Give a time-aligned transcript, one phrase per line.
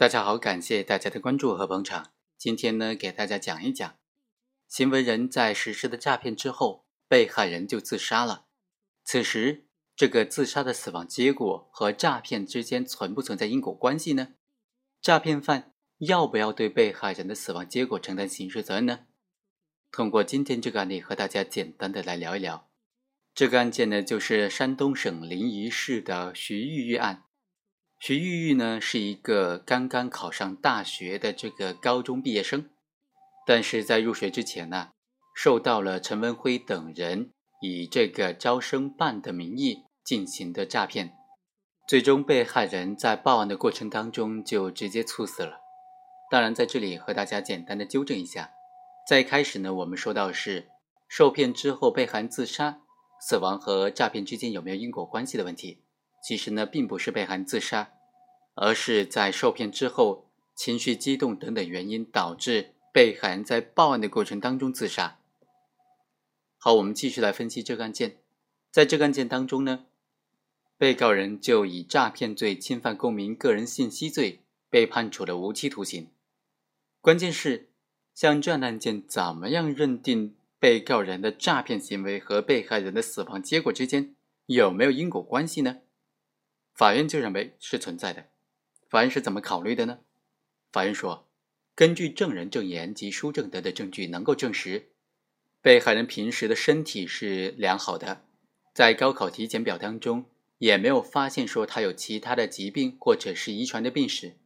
[0.00, 2.14] 大家好，感谢大家的关注和捧场。
[2.38, 3.98] 今天呢，给大家讲一讲，
[4.66, 8.46] 行为人在实施的诈骗之后，被害人就自杀了。
[9.04, 14.28] 此时，这个自杀的死亡结果和诈骗之间存不存在因果关系呢？
[15.02, 19.00] 诈骗犯要不要对被害人的死亡结果承担刑事责任呢？
[19.92, 22.70] 通过今天这个案例，和大家简单的来聊一聊。
[23.34, 27.24] 这个案件呢，就是山东省临沂市的徐玉玉案。
[28.00, 32.70] 徐玉玉呢是一个刚刚考上大学的这个高中毕业生，
[33.46, 34.88] 但是在入学之前呢，
[35.34, 41.12] 受到了陈文辉等人以这个招生办的名义进行的诈骗，
[41.86, 45.58] 最终被害人在报案的过程当中就直接猝死了。
[46.30, 48.50] 当然，在这里和大家简单的纠正一下，
[49.06, 50.70] 在一开始呢，我们说到是
[51.06, 52.80] 受骗之后被害人自杀，
[53.20, 55.82] 死亡和诈骗之间有没有因果关系的问题。
[56.22, 57.92] 其实呢，并不是被害人自杀，
[58.54, 65.18] 而是在受骗之后情绪激动等等原因导致被害人在报案的过程当中自杀。
[66.58, 68.18] 好，我们继续来分析这个案件。
[68.70, 69.86] 在这个案件当中呢，
[70.76, 76.10] 被告人就以诈骗罪、侵犯公民个人信息罪被判处了无期徒刑。
[77.00, 77.70] 关键是，
[78.14, 85.78] 像这样的案件，怎么样认定被告人的诈骗行为和被害人的死亡结果之间有没有因果关系呢？
[86.74, 88.26] 法院就认为是存在的。
[88.88, 89.98] 法院是怎么考虑的呢？
[90.72, 91.28] 法院说，
[91.74, 94.90] 根据证人证言及书证等的证据，能够证实
[95.60, 98.24] 被害人平时的身体是良好的，
[98.72, 100.24] 在高考体检表当中
[100.58, 104.36] 也没有发现说他有其他的疾病或者是遗传的病史。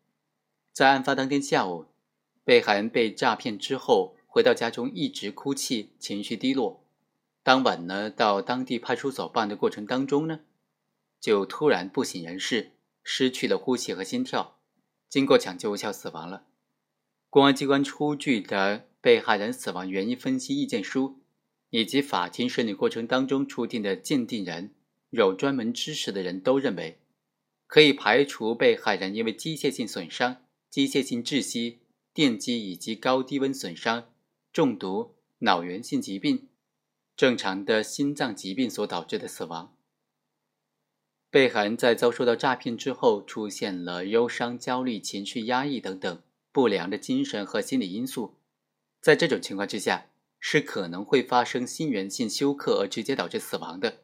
[0.72, 1.86] 在案发当天下午，
[2.44, 6.84] 被害人被诈骗之后回到家中一直哭泣，情绪低落。
[7.42, 10.41] 当晚呢，到当地派出所办的过程当中呢。
[11.25, 12.72] 就突然不省人事，
[13.03, 14.58] 失去了呼吸和心跳，
[15.08, 16.44] 经过抢救无效死亡了。
[17.31, 21.20] 公安机关出具的被害人死亡原因分析意见书，
[21.70, 24.75] 以及法庭审理过程当中出庭的鉴定人
[25.09, 27.00] 有专门知识的人都认为，
[27.66, 31.78] 可以排除被害人因为机械性损伤、机械性窒息、
[32.12, 34.10] 电击以及高低温损伤、
[34.53, 36.50] 中毒、脑源性疾病、
[37.16, 39.74] 正常的心脏疾病所导致的死亡。
[41.34, 46.22] 被害人在遭受到诈骗之后，出现了忧伤、焦虑、情绪压抑等等
[46.53, 48.37] 不良的精神和心理因素。
[49.00, 50.06] 在这种情况之下，
[50.39, 54.03] 是可能会发生心源性休克而直接导致死亡的，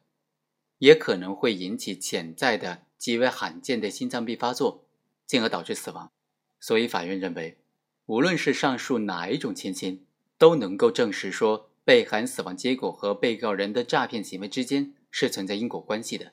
[0.79, 4.85] 也可能会引起潜在的极为罕见的心脏病发作，
[5.25, 6.11] 进而导致死亡。
[6.59, 7.59] 所以，法院认为，
[8.07, 10.05] 无论是上述哪一种情形，
[10.37, 16.33] 都能够证实说，被害人死亡结果和被告人的诈骗行为之间是存在因果关系的。